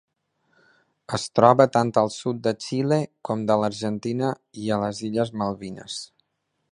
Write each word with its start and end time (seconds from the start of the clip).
Es 1.17 1.25
troba 1.39 1.67
tant 1.75 1.91
al 2.03 2.09
sud 2.15 2.39
de 2.47 2.53
Xile 2.67 2.99
com 3.29 3.45
de 3.51 3.59
l'Argentina 3.65 4.31
i 4.65 4.73
a 4.79 4.83
les 4.85 5.03
Illes 5.11 5.33
Malvines. 5.43 6.01